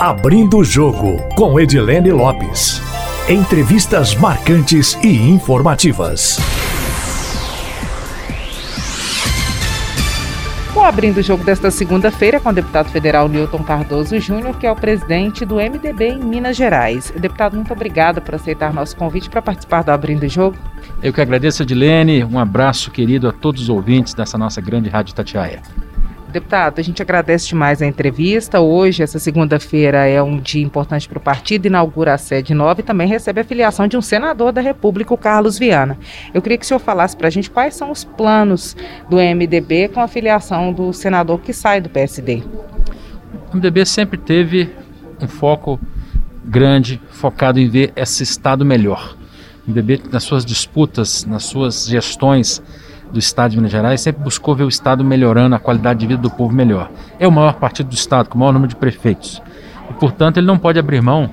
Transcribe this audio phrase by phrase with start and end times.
[0.00, 2.80] Abrindo o Jogo, com Edilene Lopes.
[3.28, 6.38] Entrevistas marcantes e informativas.
[10.72, 14.70] O Abrindo o Jogo desta segunda-feira com o deputado federal Newton Cardoso Júnior, que é
[14.70, 17.12] o presidente do MDB em Minas Gerais.
[17.18, 20.56] Deputado, muito obrigado por aceitar nosso convite para participar do Abrindo o Jogo.
[21.02, 22.22] Eu que agradeço, Edilene.
[22.22, 25.60] Um abraço querido a todos os ouvintes dessa nossa grande Rádio Tatiaia.
[26.30, 28.60] Deputado, a gente agradece demais a entrevista.
[28.60, 32.84] Hoje, essa segunda-feira, é um dia importante para o partido, inaugura a sede nova e
[32.84, 35.98] também recebe a filiação de um senador da República, o Carlos Viana.
[36.34, 38.76] Eu queria que o senhor falasse para a gente quais são os planos
[39.08, 42.42] do MDB com a filiação do senador que sai do PSD.
[43.50, 44.70] O MDB sempre teve
[45.22, 45.80] um foco
[46.44, 49.16] grande, focado em ver esse Estado melhor.
[49.66, 52.62] O MDB, nas suas disputas, nas suas gestões,
[53.12, 56.20] do Estado de Minas Gerais sempre buscou ver o Estado melhorando, a qualidade de vida
[56.20, 56.90] do povo melhor.
[57.18, 59.42] É o maior partido do Estado, com o maior número de prefeitos.
[59.90, 61.30] E, portanto, ele não pode abrir mão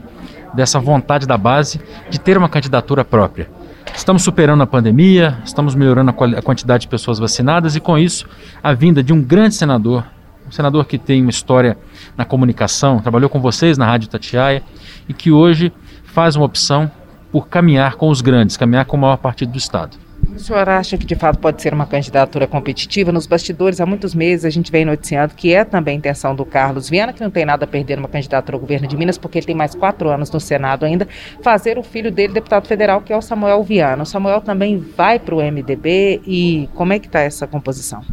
[0.53, 3.49] dessa vontade da base de ter uma candidatura própria.
[3.93, 8.27] Estamos superando a pandemia, estamos melhorando a, quantidade de pessoas vacinadas e, com isso,
[8.63, 10.03] a vinda de um grande senador,
[10.47, 11.77] um senador que tem uma história
[12.17, 14.63] na comunicação, trabalhou com vocês na Rádio Tatiaia
[15.07, 15.71] e que hoje
[16.03, 16.89] faz uma opção
[17.31, 20.04] por caminhar com os grandes, caminhar com o maior partido do Estado.
[20.35, 23.09] O senhor acha que de fato pode ser uma candidatura competitiva?
[23.09, 26.43] Nos bastidores, há muitos meses, a gente vem noticiando que é também a intenção do
[26.43, 29.37] Carlos Viana, que não tem nada a perder numa candidatura ao governo de Minas, porque
[29.37, 31.07] ele tem mais quatro anos no Senado ainda,
[31.41, 34.03] fazer o filho dele deputado federal, que é o Samuel Viana.
[34.03, 38.03] O Samuel também vai para o MDB e como é que está essa composição?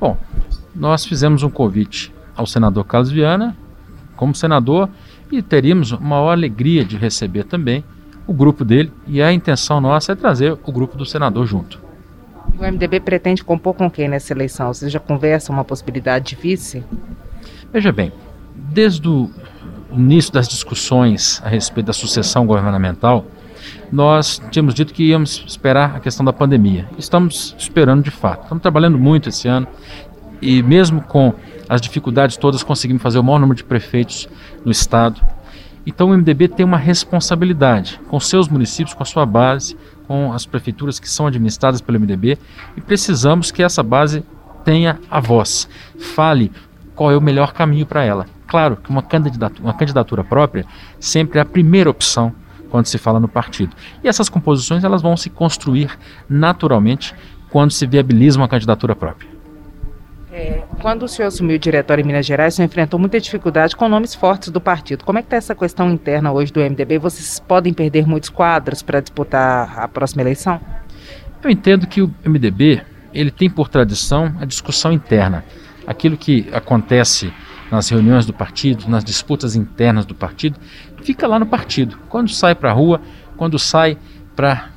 [0.00, 0.16] Bom,
[0.74, 3.54] nós fizemos um convite ao senador Carlos Viana,
[4.16, 4.88] como senador,
[5.30, 7.84] e teríamos uma alegria de receber também
[8.26, 11.80] o grupo dele e a intenção nossa é trazer o grupo do senador junto.
[12.58, 14.72] O MDB pretende compor com quem nessa eleição?
[14.72, 16.82] Você já conversa uma possibilidade de vice?
[17.72, 18.12] Veja bem,
[18.54, 19.30] desde o
[19.92, 23.26] início das discussões a respeito da sucessão governamental,
[23.90, 26.88] nós tínhamos dito que íamos esperar a questão da pandemia.
[26.98, 28.44] Estamos esperando de fato.
[28.44, 29.66] Estamos trabalhando muito esse ano
[30.40, 31.34] e mesmo com
[31.68, 34.28] as dificuldades todas conseguimos fazer o maior número de prefeitos
[34.64, 35.20] no estado.
[35.86, 39.76] Então o MDB tem uma responsabilidade com seus municípios, com a sua base,
[40.08, 42.38] com as prefeituras que são administradas pelo MDB
[42.76, 44.24] e precisamos que essa base
[44.64, 46.50] tenha a voz, fale
[46.94, 48.26] qual é o melhor caminho para ela.
[48.48, 50.66] Claro que uma candidatura, uma candidatura própria
[50.98, 52.34] sempre é a primeira opção
[52.68, 53.74] quando se fala no partido.
[54.02, 55.96] E essas composições elas vão se construir
[56.28, 57.14] naturalmente
[57.50, 59.35] quando se viabiliza uma candidatura própria.
[60.36, 63.74] É, quando o senhor assumiu o diretório em Minas Gerais, o senhor enfrentou muita dificuldade
[63.74, 65.02] com nomes fortes do partido.
[65.02, 66.98] Como é que está essa questão interna hoje do MDB?
[66.98, 70.60] Vocês podem perder muitos quadros para disputar a próxima eleição?
[71.42, 72.82] Eu entendo que o MDB
[73.14, 75.42] ele tem por tradição a discussão interna.
[75.86, 77.32] Aquilo que acontece
[77.70, 80.60] nas reuniões do partido, nas disputas internas do partido,
[81.00, 81.96] fica lá no partido.
[82.10, 83.00] Quando sai para a rua,
[83.38, 83.96] quando sai
[84.36, 84.68] para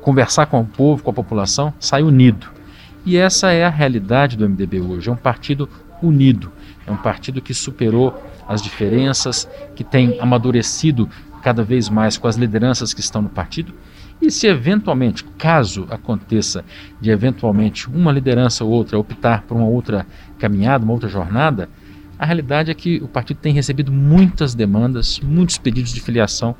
[0.00, 2.61] conversar com o povo, com a população, sai unido.
[3.04, 5.08] E essa é a realidade do MDB hoje.
[5.08, 5.68] É um partido
[6.02, 6.52] unido,
[6.86, 11.08] é um partido que superou as diferenças, que tem amadurecido
[11.42, 13.74] cada vez mais com as lideranças que estão no partido.
[14.20, 16.64] E se eventualmente, caso aconteça
[17.00, 20.06] de eventualmente uma liderança ou outra optar por uma outra
[20.38, 21.68] caminhada, uma outra jornada,
[22.16, 26.54] a realidade é que o partido tem recebido muitas demandas, muitos pedidos de filiação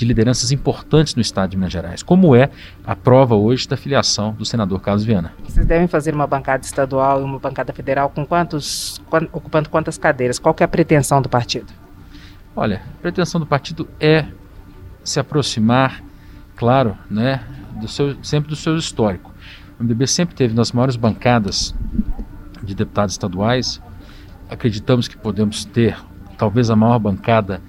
[0.00, 2.48] de lideranças importantes no estado de Minas Gerais, como é
[2.86, 5.34] a prova hoje da filiação do senador Carlos Viana.
[5.44, 8.98] Vocês devem fazer uma bancada estadual e uma bancada federal com quantos,
[9.30, 10.38] ocupando quantas cadeiras?
[10.38, 11.70] Qual é a pretensão do partido?
[12.56, 14.24] Olha, a pretensão do partido é
[15.04, 16.02] se aproximar,
[16.56, 17.42] claro, né,
[17.78, 19.30] do seu, sempre do seu histórico.
[19.78, 21.74] O MDB sempre teve nas maiores bancadas
[22.62, 23.82] de deputados estaduais.
[24.48, 25.94] Acreditamos que podemos ter
[26.38, 27.60] talvez a maior bancada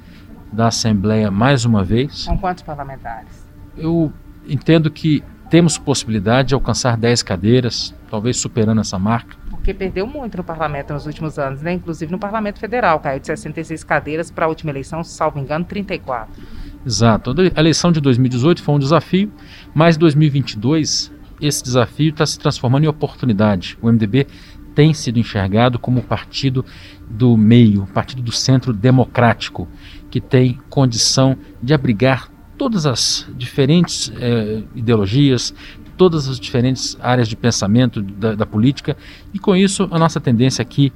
[0.52, 2.26] da Assembleia mais uma vez.
[2.26, 3.48] Com quantos parlamentares?
[3.78, 4.12] Eu
[4.48, 9.36] entendo que temos possibilidade de alcançar 10 cadeiras, talvez superando essa marca.
[9.50, 11.74] Porque perdeu muito no parlamento nos últimos anos, né?
[11.74, 16.42] inclusive no parlamento federal, caiu de 66 cadeiras para a última eleição, salvo engano, 34.
[16.86, 17.36] Exato.
[17.56, 19.32] A eleição de 2018 foi um desafio,
[19.74, 21.12] mas 2022
[21.42, 23.78] esse desafio está se transformando em oportunidade.
[23.82, 24.28] O MDB
[24.74, 26.66] tem sido enxergado como o partido
[27.10, 29.68] do meio, o partido do centro democrático
[30.10, 35.54] que tem condição de abrigar todas as diferentes eh, ideologias,
[35.98, 38.96] todas as diferentes áreas de pensamento da, da, política,
[39.34, 40.94] e com isso a nossa tendência aqui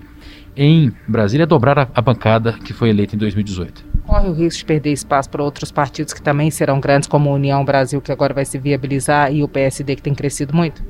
[0.56, 3.84] em Brasília é dobrar a, a bancada que foi eleita em 2018.
[4.06, 7.34] Corre o risco de perder espaço para outros partidos que também serão grandes, como a
[7.34, 10.84] União Brasil, que agora vai se viabilizar, e o PSD, que tem crescido muito?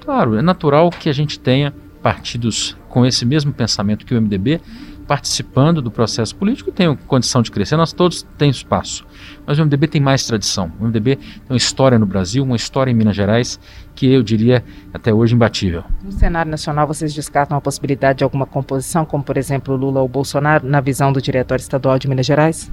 [0.00, 1.72] Claro, é natural que a gente tenha
[2.06, 4.60] partidos com esse mesmo pensamento que o MDB,
[5.08, 7.76] participando do processo político tenham condição de crescer.
[7.76, 9.04] Nós todos temos espaço.
[9.44, 10.70] Mas o MDB tem mais tradição.
[10.78, 13.58] O MDB tem uma história no Brasil, uma história em Minas Gerais
[13.92, 14.64] que eu diria
[14.94, 15.82] até hoje imbatível.
[16.00, 20.06] No cenário nacional, vocês descartam a possibilidade de alguma composição, como por exemplo Lula ou
[20.06, 22.70] Bolsonaro, na visão do Diretório Estadual de Minas Gerais?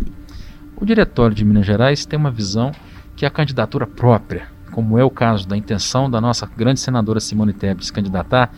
[0.75, 2.71] O Diretório de Minas Gerais tem uma visão
[3.15, 7.19] que é a candidatura própria, como é o caso da intenção da nossa grande senadora
[7.19, 8.51] Simone Tebet se candidatar,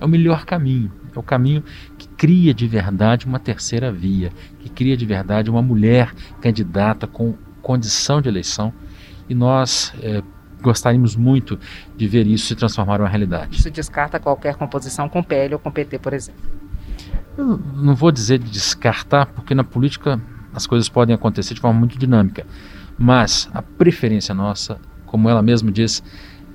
[0.00, 0.90] é o melhor caminho.
[1.14, 1.62] É o caminho
[1.98, 4.30] que cria de verdade uma terceira via,
[4.60, 8.72] que cria de verdade uma mulher candidata com condição de eleição.
[9.28, 10.22] E nós é,
[10.60, 11.58] gostaríamos muito
[11.96, 13.58] de ver isso se transformar em uma realidade.
[13.58, 16.40] Isso descarta qualquer composição com PL ou com PT, por exemplo?
[17.36, 20.20] Eu não vou dizer de descartar, porque na política
[20.52, 22.46] as coisas podem acontecer de forma muito dinâmica.
[22.98, 26.02] Mas a preferência nossa, como ela mesma diz,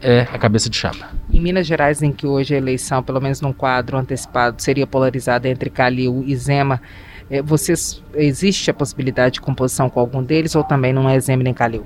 [0.05, 1.09] é a cabeça de chapa.
[1.33, 5.49] Em Minas Gerais, em que hoje a eleição, pelo menos num quadro antecipado, seria polarizada
[5.49, 6.79] entre Calil e Zema,
[7.27, 11.41] é, vocês, existe a possibilidade de composição com algum deles ou também não é Zema
[11.41, 11.83] nem Calil?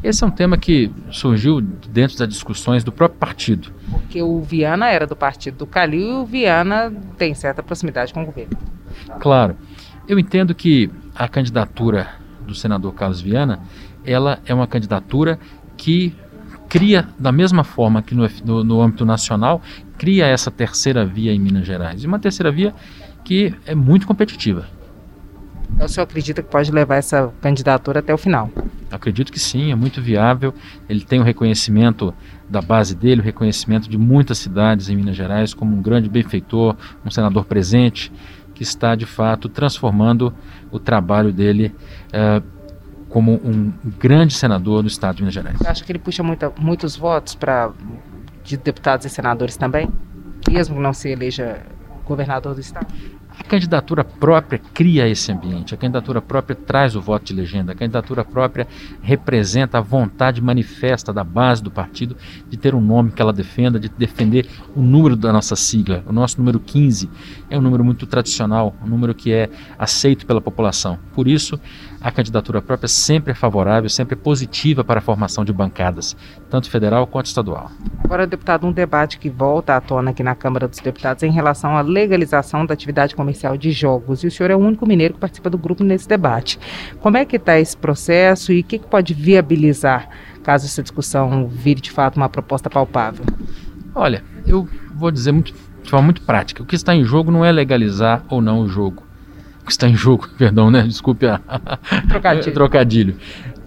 [0.00, 3.72] Esse é um tema que surgiu dentro das discussões do próprio partido.
[3.90, 8.22] Porque o Viana era do partido do Calil e o Viana tem certa proximidade com
[8.22, 8.56] o governo.
[9.18, 9.56] Claro.
[10.06, 12.10] Eu entendo que a candidatura
[12.46, 13.58] do senador Carlos Viana,
[14.06, 15.38] ela é uma candidatura
[15.76, 16.14] que
[16.70, 19.60] cria, da mesma forma que no, no, no âmbito nacional,
[19.98, 22.02] cria essa terceira via em Minas Gerais.
[22.04, 22.72] E uma terceira via
[23.24, 24.66] que é muito competitiva.
[25.74, 28.50] Então o senhor acredita que pode levar essa candidatura até o final?
[28.90, 30.54] Acredito que sim, é muito viável.
[30.88, 32.14] Ele tem o reconhecimento
[32.48, 36.76] da base dele, o reconhecimento de muitas cidades em Minas Gerais como um grande benfeitor,
[37.04, 38.12] um senador presente,
[38.54, 40.32] que está de fato transformando
[40.70, 41.74] o trabalho dele
[42.08, 42.59] uh,
[43.10, 45.58] como um grande senador do estado de Minas Gerais.
[45.58, 47.70] Você acha que ele puxa muita, muitos votos para
[48.44, 49.90] de deputados e senadores também,
[50.48, 51.60] mesmo que não se eleja
[52.06, 52.86] governador do estado?
[53.50, 58.24] Candidatura própria cria esse ambiente, a candidatura própria traz o voto de legenda, a candidatura
[58.24, 58.64] própria
[59.02, 62.16] representa a vontade manifesta da base do partido
[62.48, 66.04] de ter um nome que ela defenda, de defender o número da nossa sigla.
[66.06, 67.10] O nosso número 15
[67.50, 70.96] é um número muito tradicional, um número que é aceito pela população.
[71.12, 71.58] Por isso,
[72.00, 76.16] a candidatura própria sempre é favorável, sempre é positiva para a formação de bancadas,
[76.48, 77.68] tanto federal quanto estadual.
[78.04, 81.76] Agora, deputado, um debate que volta à tona aqui na Câmara dos Deputados em relação
[81.76, 84.22] à legalização da atividade comercial de jogos.
[84.22, 86.58] E o senhor é o único mineiro que participa do grupo nesse debate.
[87.00, 90.08] Como é que está esse processo e o que, que pode viabilizar
[90.42, 93.24] caso essa discussão vire de fato uma proposta palpável?
[93.94, 95.52] Olha, eu vou dizer muito,
[95.82, 98.68] de forma muito prática: o que está em jogo não é legalizar ou não o
[98.68, 99.10] jogo
[99.64, 100.82] que está em jogo, perdão, né?
[100.82, 101.40] Desculpe a,
[102.08, 102.52] trocadilho.
[102.54, 103.16] trocadilho.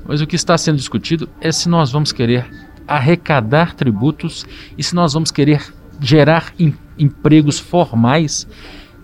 [0.05, 2.45] Mas o que está sendo discutido é se nós vamos querer
[2.85, 4.45] arrecadar tributos
[4.77, 5.61] e se nós vamos querer
[6.01, 8.45] gerar em, empregos formais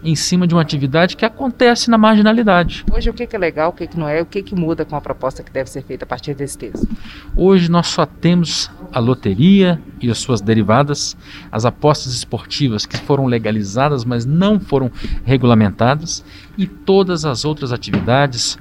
[0.04, 2.86] em cima de uma atividade que acontece na marginalidade.
[2.92, 5.44] Hoje o que é legal, o que não é, o que muda com a proposta
[5.44, 6.88] que deve ser feita a partir desse texto?
[7.36, 11.18] Hoje nós só temos a loteria e as suas derivadas,
[11.52, 14.92] as apostas esportivas que foram legalizadas, mas não foram
[15.26, 16.24] regulamentadas,
[16.58, 18.58] e todas as outras atividades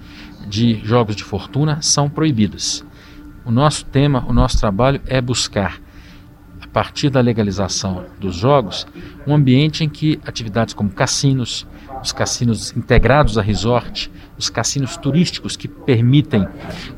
[0.49, 2.85] de jogos de fortuna são proibidas.
[3.45, 5.81] O nosso tema, o nosso trabalho é buscar
[6.69, 8.87] a partir da legalização dos jogos,
[9.27, 11.67] um ambiente em que atividades como cassinos,
[12.03, 16.47] os cassinos integrados a resort, os cassinos turísticos que permitem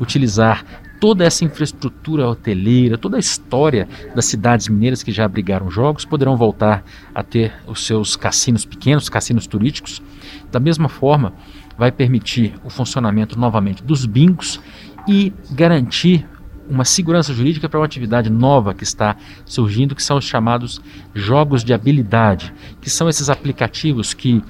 [0.00, 0.64] utilizar
[1.00, 6.36] toda essa infraestrutura hoteleira, toda a história das cidades mineiras que já abrigaram jogos, poderão
[6.36, 6.84] voltar
[7.14, 10.02] a ter os seus cassinos pequenos, cassinos turísticos.
[10.50, 11.32] Da mesma forma,
[11.78, 14.60] vai permitir o funcionamento novamente dos bingos
[15.08, 16.26] e garantir
[16.70, 20.80] uma segurança jurídica para uma atividade nova que está surgindo, que são os chamados
[21.12, 24.42] jogos de habilidade, que são esses aplicativos que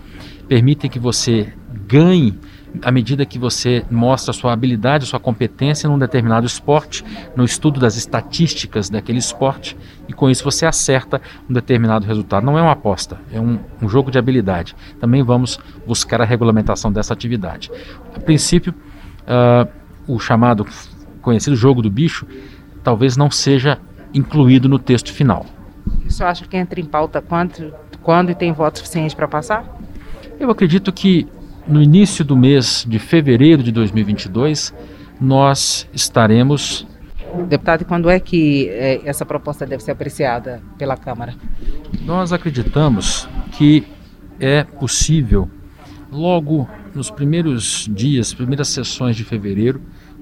[0.46, 1.52] permitem que você
[1.86, 2.38] ganhe
[2.82, 7.96] à medida que você mostra sua habilidade, sua competência num determinado esporte, no estudo das
[7.96, 9.76] estatísticas daquele esporte,
[10.08, 12.44] e com isso você acerta um determinado resultado.
[12.44, 14.76] Não é uma aposta, é um, um jogo de habilidade.
[15.00, 17.70] Também vamos buscar a regulamentação dessa atividade.
[18.14, 18.72] A princípio,
[19.22, 19.68] uh,
[20.06, 20.66] o chamado
[21.20, 22.26] conhecido jogo do bicho
[22.82, 23.78] talvez não seja
[24.12, 25.46] incluído no texto final.
[26.06, 27.72] O senhor acha que entra em pauta quando,
[28.02, 29.64] quando e tem voto suficiente para passar?
[30.38, 31.26] Eu acredito que
[31.66, 34.74] no início do mês de fevereiro de 2022
[35.20, 36.86] nós estaremos.
[37.48, 41.34] Deputado, quando é que é, essa proposta deve ser apreciada pela Câmara?
[42.04, 43.86] Nós acreditamos que
[44.40, 45.48] é possível,
[46.10, 49.80] logo nos primeiros dias, primeiras sessões de fevereiro,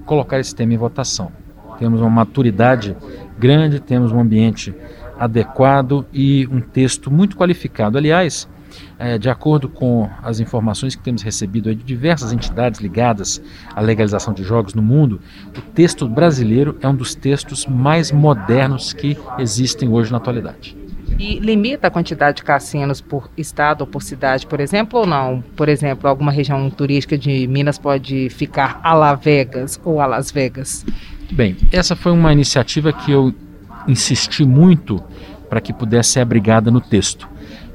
[0.09, 1.31] colocar esse tema em votação.
[1.77, 2.97] Temos uma maturidade
[3.37, 4.73] grande, temos um ambiente
[5.19, 7.95] adequado e um texto muito qualificado.
[7.95, 8.49] Aliás,
[8.97, 13.39] é, de acordo com as informações que temos recebido de diversas entidades ligadas
[13.75, 15.21] à legalização de jogos no mundo,
[15.55, 20.78] o texto brasileiro é um dos textos mais modernos que existem hoje na atualidade.
[21.17, 25.43] E limita a quantidade de cassinos por estado ou por cidade, por exemplo, ou não?
[25.55, 30.31] Por exemplo, alguma região turística de Minas pode ficar a La Vegas ou a Las
[30.31, 30.85] Vegas?
[31.31, 33.33] Bem, essa foi uma iniciativa que eu
[33.87, 35.03] insisti muito
[35.49, 37.27] para que pudesse ser abrigada no texto.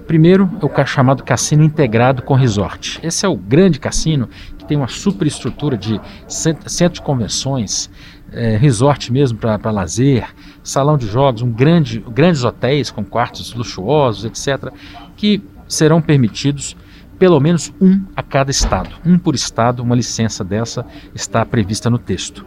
[0.06, 3.00] Primeiro é o chamado cassino integrado com resort.
[3.02, 7.90] Esse é o grande cassino que tem uma superestrutura de centro de convenções,
[8.34, 10.26] é, resort mesmo para lazer,
[10.62, 14.72] salão de jogos, um grande, grandes hotéis com quartos luxuosos, etc.,
[15.16, 16.76] que serão permitidos
[17.18, 18.90] pelo menos um a cada estado.
[19.06, 22.44] Um por estado, uma licença dessa está prevista no texto.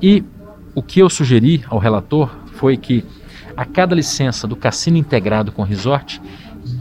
[0.00, 0.22] E
[0.74, 3.04] o que eu sugeri ao relator foi que
[3.56, 6.20] a cada licença do cassino integrado com resort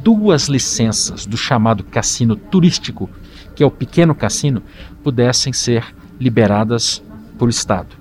[0.03, 3.09] duas licenças do chamado cassino turístico,
[3.55, 4.61] que é o pequeno cassino,
[5.03, 5.85] pudessem ser
[6.19, 7.01] liberadas
[7.37, 8.00] por Estado.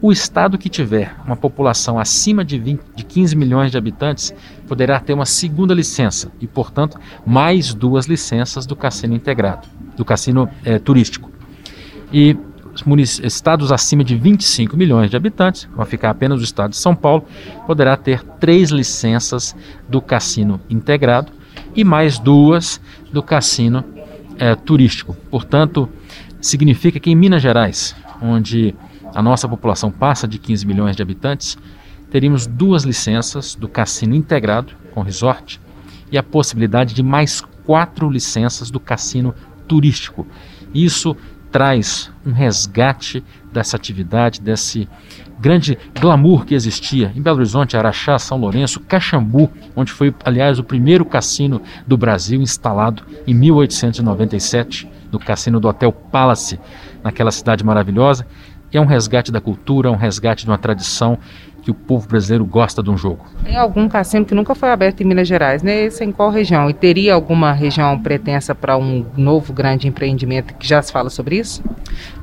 [0.00, 4.32] O Estado que tiver uma população acima de, 20, de 15 milhões de habitantes
[4.68, 10.48] poderá ter uma segunda licença e, portanto, mais duas licenças do cassino integrado, do cassino
[10.64, 11.32] é, turístico.
[12.12, 12.36] E
[13.24, 17.24] estados acima de 25 milhões de habitantes, vão ficar apenas o estado de São Paulo,
[17.66, 19.56] poderá ter três licenças
[19.88, 21.32] do cassino integrado
[21.74, 22.80] e mais duas
[23.12, 23.84] do cassino
[24.38, 25.16] é, turístico.
[25.28, 25.88] Portanto,
[26.40, 28.76] significa que em Minas Gerais, onde
[29.14, 31.56] a nossa população passa de 15 milhões de habitantes,
[32.10, 35.60] teríamos duas licenças do cassino integrado com resort
[36.10, 39.34] e a possibilidade de mais quatro licenças do cassino
[39.66, 40.26] turístico.
[40.74, 41.16] Isso
[41.50, 44.88] traz um resgate dessa atividade, desse
[45.38, 50.64] grande glamour que existia em Belo Horizonte, Araxá, São Lourenço, Caxambu, onde foi, aliás, o
[50.64, 56.58] primeiro cassino do Brasil instalado em 1897, no cassino do Hotel Palace,
[57.02, 58.26] naquela cidade maravilhosa.
[58.72, 61.18] É um resgate da cultura, um resgate de uma tradição
[61.62, 63.26] que o povo brasileiro gosta de um jogo.
[63.44, 65.84] Tem algum cassino que nunca foi aberto em Minas Gerais, né?
[65.84, 66.70] Esse é em qual região?
[66.70, 71.36] E teria alguma região pretensa para um novo grande empreendimento que já se fala sobre
[71.36, 71.62] isso?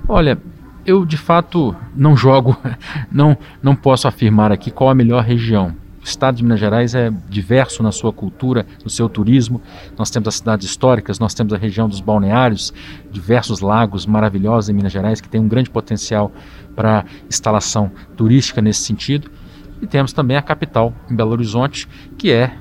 [0.07, 0.37] Olha,
[0.85, 2.57] eu de fato não jogo,
[3.11, 5.73] não, não posso afirmar aqui qual a melhor região.
[6.05, 9.59] Estado de Minas Gerais é diverso na sua cultura, no seu turismo.
[9.97, 12.71] Nós temos as cidades históricas, nós temos a região dos balneários,
[13.11, 16.31] diversos lagos maravilhosos em Minas Gerais que tem um grande potencial
[16.75, 19.31] para instalação turística nesse sentido.
[19.81, 22.55] E temos também a capital, em Belo Horizonte, que é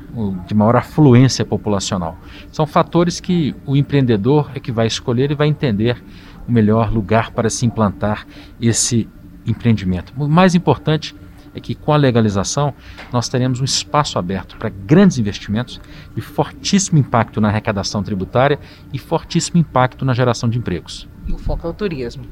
[0.47, 2.17] de maior afluência populacional.
[2.51, 6.03] São fatores que o empreendedor é que vai escolher e vai entender
[6.49, 8.27] o melhor lugar para se implantar
[8.61, 9.09] esse
[9.47, 10.13] empreendimento.
[10.17, 11.15] O mais importante
[11.55, 12.75] é que com a legalização
[13.13, 15.81] nós teremos um espaço aberto para grandes investimentos
[16.15, 18.59] de fortíssimo impacto na arrecadação tributária
[18.93, 21.09] e fortíssimo impacto na geração de empregos.
[21.27, 22.25] E o foco é o turismo.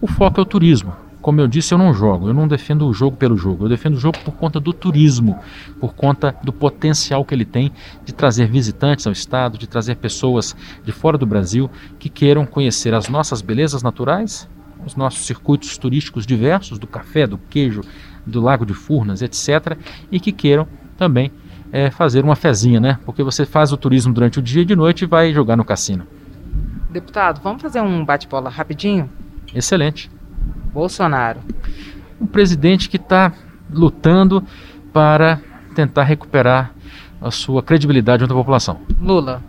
[0.00, 0.94] O foco é o turismo.
[1.20, 3.94] Como eu disse, eu não jogo, eu não defendo o jogo pelo jogo, eu defendo
[3.94, 5.38] o jogo por conta do turismo,
[5.78, 7.72] por conta do potencial que ele tem
[8.06, 12.94] de trazer visitantes ao estado, de trazer pessoas de fora do Brasil que queiram conhecer
[12.94, 14.48] as nossas belezas naturais,
[14.86, 17.82] os nossos circuitos turísticos diversos, do café, do queijo,
[18.26, 19.76] do Lago de Furnas, etc.,
[20.10, 21.32] e que queiram também
[21.72, 22.98] é, fazer uma fezinha, né?
[23.04, 25.64] Porque você faz o turismo durante o dia e de noite e vai jogar no
[25.64, 26.06] cassino.
[26.90, 29.08] Deputado, vamos fazer um bate-bola rapidinho?
[29.54, 30.10] Excelente.
[30.72, 31.40] Bolsonaro.
[32.20, 33.32] Um presidente que está
[33.72, 34.42] lutando
[34.92, 35.40] para
[35.74, 36.72] tentar recuperar
[37.20, 38.80] a sua credibilidade junto à população.
[39.00, 39.42] Lula.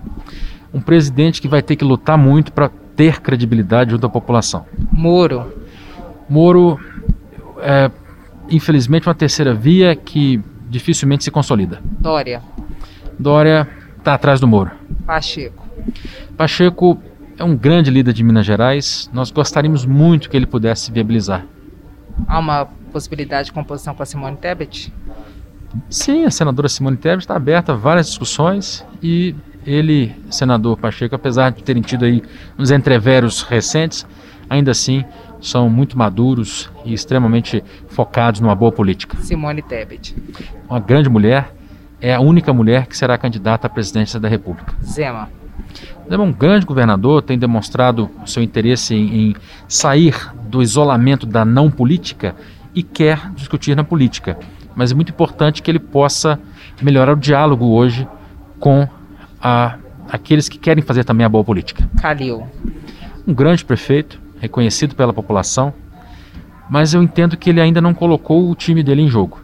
[0.74, 4.66] Um presidente que vai ter que lutar muito para ter credibilidade junto à população.
[4.92, 5.52] Moro.
[6.30, 6.80] Moro
[7.60, 7.90] é,
[8.52, 11.82] infelizmente, uma terceira via que dificilmente se consolida.
[12.00, 12.42] Dória.
[13.18, 13.68] Dória
[13.98, 14.72] está atrás do Moro.
[15.06, 15.68] Pacheco.
[16.38, 17.02] Pacheco
[17.38, 19.10] é um grande líder de Minas Gerais.
[19.14, 21.46] Nós gostaríamos muito que ele pudesse viabilizar.
[22.28, 24.94] Há uma possibilidade de composição com a Simone Tebet?
[25.90, 31.52] Sim, a senadora Simone Tebet está aberta a várias discussões e ele, senador Pacheco, apesar
[31.52, 32.22] de terem tido aí
[32.58, 34.06] uns entreveros recentes,
[34.50, 35.06] ainda assim
[35.42, 39.18] são muito maduros e extremamente focados numa boa política.
[39.18, 40.16] Simone Tebet.
[40.70, 41.54] Uma grande mulher,
[42.00, 44.74] é a única mulher que será candidata à presidência da República.
[44.84, 45.30] Zema.
[46.10, 49.36] É um grande governador, tem demonstrado seu interesse em, em
[49.68, 50.16] sair
[50.48, 52.36] do isolamento da não política
[52.74, 54.38] e quer discutir na política.
[54.76, 56.40] Mas é muito importante que ele possa
[56.82, 58.08] melhorar o diálogo hoje
[58.60, 58.88] com
[59.42, 59.78] a,
[60.10, 61.90] aqueles que querem fazer também a boa política.
[62.02, 62.48] Calil.
[63.28, 65.72] Um grande prefeito, reconhecido pela população,
[66.68, 69.40] mas eu entendo que ele ainda não colocou o time dele em jogo.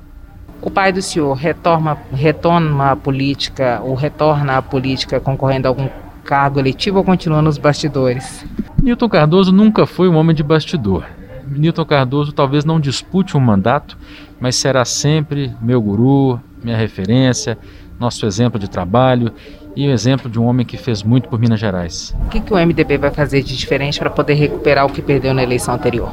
[0.60, 5.88] O pai do senhor retorna, retorna a política ou retorna à política concorrendo a algum
[6.24, 8.44] cargo eletivo ou continua nos bastidores?
[8.82, 11.06] Newton Cardoso nunca foi um homem de bastidor.
[11.48, 13.98] Newton Cardoso talvez não dispute um mandato,
[14.39, 17.58] mas será sempre meu guru, minha referência,
[18.00, 19.32] nosso exemplo de trabalho
[19.77, 22.15] e o exemplo de um homem que fez muito por Minas Gerais.
[22.25, 25.36] O que, que o MDB vai fazer de diferente para poder recuperar o que perdeu
[25.36, 26.10] na eleição anterior?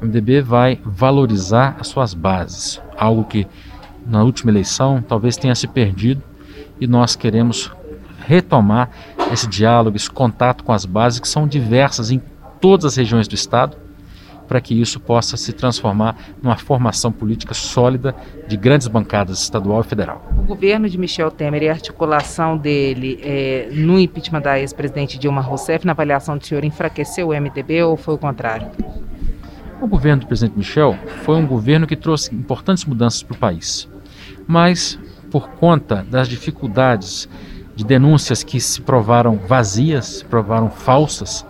[0.00, 3.46] O MDB vai valorizar as suas bases, algo que
[4.06, 6.22] na última eleição talvez tenha se perdido
[6.80, 7.70] e nós queremos
[8.26, 8.88] retomar
[9.30, 12.22] esse diálogo, esse contato com as bases que são diversas em
[12.58, 13.76] todas as regiões do estado
[14.46, 18.14] para que isso possa se transformar numa formação política sólida
[18.46, 20.26] de grandes bancadas estadual e federal.
[20.38, 25.40] O governo de Michel Temer e a articulação dele é, no impeachment da ex-presidente Dilma
[25.40, 28.68] Rousseff, na avaliação do senhor, enfraqueceu o MDB ou foi o contrário?
[29.80, 33.88] O governo do presidente Michel foi um governo que trouxe importantes mudanças para o país,
[34.46, 34.98] mas
[35.30, 37.28] por conta das dificuldades
[37.74, 41.44] de denúncias que se provaram vazias, se provaram falsas,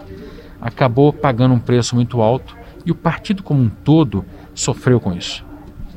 [0.60, 4.24] acabou pagando um preço muito alto e o partido como um todo
[4.54, 5.44] sofreu com isso.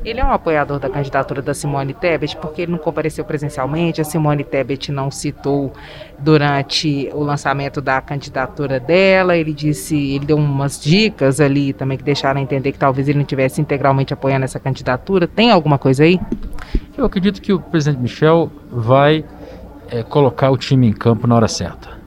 [0.04, 4.00] Ele é um apoiador da candidatura da Simone Tebet porque ele não compareceu presencialmente.
[4.00, 5.72] A Simone Tebet não citou
[6.18, 9.36] durante o lançamento da candidatura dela.
[9.36, 13.24] Ele disse, ele deu umas dicas ali também que deixaram entender que talvez ele não
[13.24, 15.26] tivesse integralmente apoiando essa candidatura.
[15.26, 16.20] Tem alguma coisa aí?
[16.96, 19.24] Eu acredito que o presidente Michel vai
[19.90, 21.98] é, colocar o time em campo na hora certa.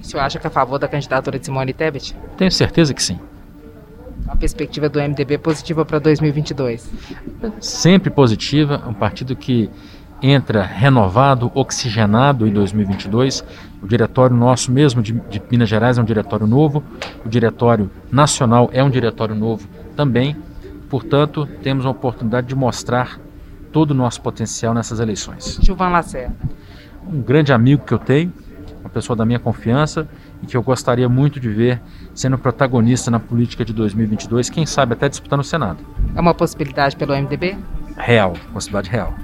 [0.00, 2.16] O senhor acha que é a favor da candidatura de Simone Tebet?
[2.38, 3.18] Tenho certeza que sim
[4.38, 6.90] perspectiva do MDB positiva para 2022?
[7.60, 9.70] Sempre positiva, um partido que
[10.22, 13.44] entra renovado, oxigenado em 2022.
[13.82, 16.82] O diretório nosso mesmo de, de, Minas Gerais é um diretório novo,
[17.24, 20.36] o diretório nacional é um diretório novo também.
[20.88, 23.20] Portanto, temos a oportunidade de mostrar
[23.72, 25.58] todo o nosso potencial nessas eleições.
[25.62, 26.34] Gilvan Lacerda.
[27.06, 28.32] Um grande amigo que eu tenho,
[28.88, 30.08] uma pessoa da minha confiança
[30.42, 31.80] e que eu gostaria muito de ver
[32.14, 35.78] sendo protagonista na política de 2022, quem sabe até disputando o Senado.
[36.16, 37.56] É uma possibilidade pelo MDB?
[37.96, 39.14] Real, possibilidade real.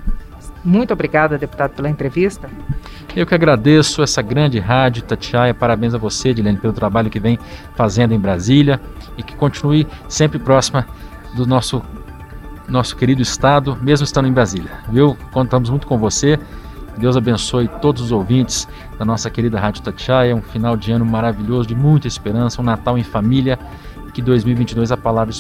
[0.63, 2.49] Muito obrigada, deputado, pela entrevista.
[3.15, 5.53] Eu que agradeço essa grande rádio Tatiaia.
[5.53, 7.39] Parabéns a você, Dilene, pelo trabalho que vem
[7.75, 8.81] fazendo em Brasília
[9.17, 10.87] e que continue sempre próxima
[11.37, 11.83] do nosso
[12.67, 14.71] nosso querido estado, mesmo estando em Brasília.
[14.89, 15.15] Viu?
[15.33, 16.39] Contamos muito com você.
[16.99, 20.35] Deus abençoe todos os ouvintes da nossa querida Rádio Tatiaia.
[20.35, 23.59] Um final de ano maravilhoso, de muita esperança, um Natal em família.
[24.13, 25.35] Que 2022 a palavra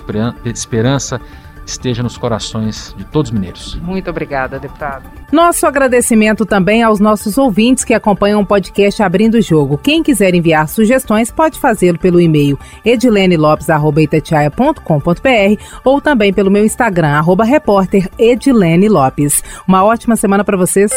[0.44, 1.20] esperança
[1.66, 3.78] esteja nos corações de todos os mineiros.
[3.82, 5.10] Muito obrigada, deputado.
[5.32, 9.78] Nosso agradecimento também aos nossos ouvintes que acompanham o podcast Abrindo o Jogo.
[9.78, 17.44] Quem quiser enviar sugestões pode fazê-lo pelo e-mail edilenelopes.com.br ou também pelo meu Instagram, arroba
[17.44, 19.42] repórter Edilene Lopes.
[19.66, 20.92] Uma ótima semana para vocês.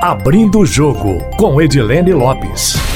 [0.00, 2.91] Abrindo o Jogo, com Edilene Lopes.